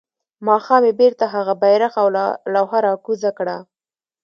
ماښام 0.47 0.83
يې 0.87 0.93
بيرته 0.99 1.25
هغه 1.35 1.53
بيرغ 1.63 1.93
او 2.01 2.07
لوحه 2.53 2.79
راکوزه 2.85 3.31
کړه. 3.37 3.57